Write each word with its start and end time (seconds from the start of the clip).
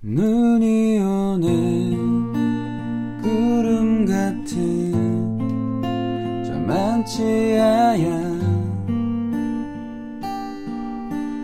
눈이 0.00 1.00
오는 1.00 2.30
구름 3.20 4.06
같은 4.06 4.92
저 6.46 6.52
만치 6.60 7.56
하얀 7.56 8.38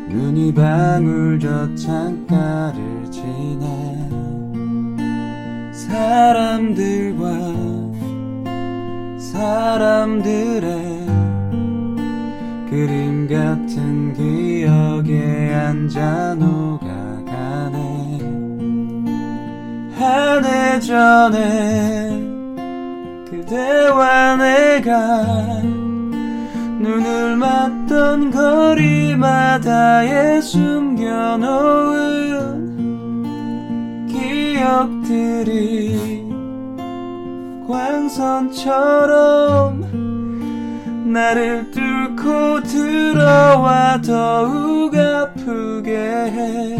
눈이 0.08 0.54
방울 0.54 1.40
저 1.40 1.74
창가를 1.74 3.10
지나 3.10 3.66
사람들과 5.72 7.24
사람들의 9.18 11.06
그림 12.70 13.26
같은 13.26 14.12
기억에 14.14 15.52
앉아 15.54 16.36
녹아 16.36 16.83
한해 19.98 20.80
전에 20.80 22.22
그대와 23.30 24.36
내가 24.36 25.24
눈을 26.80 27.36
맞던 27.36 28.30
거리마다에 28.30 30.40
숨겨놓은 30.40 32.14
기억들이 34.08 36.24
광선처럼 37.68 39.84
나를 41.12 41.70
뚫고 41.70 42.62
들어와 42.62 44.00
더욱 44.00 44.96
아프게 44.96 45.96
해 45.96 46.76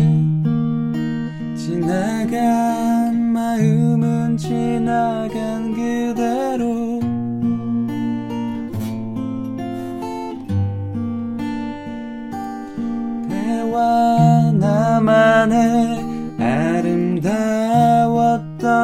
지나간 1.56 2.93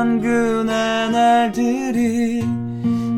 그날 0.01 1.13
날들이 1.13 2.43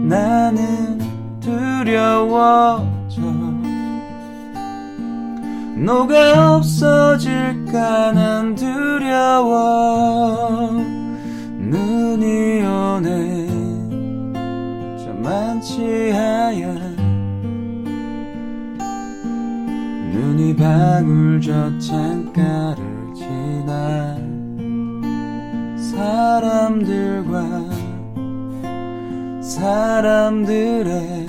나는 0.04 0.98
두려워져. 1.40 3.20
너가 5.76 6.56
없어질까 6.56 8.12
난 8.12 8.54
두려워. 8.54 9.70
눈이 11.58 12.62
오네. 12.62 13.46
저 14.98 15.12
만치 15.22 16.10
하얀 16.10 16.96
눈이 20.12 20.56
방울 20.56 21.40
저 21.40 21.78
창가를 21.78 22.82
지나 23.14 24.01
사람들과 26.32 27.44
사람들의 29.42 31.26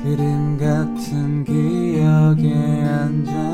그림 0.00 0.56
같은 0.58 1.42
기억에 1.42 2.54
앉아 2.84 3.32
놓 3.32 3.51